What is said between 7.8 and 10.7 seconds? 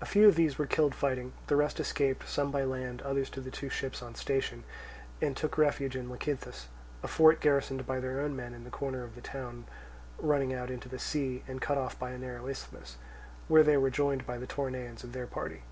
by their own men in the corner of the town running out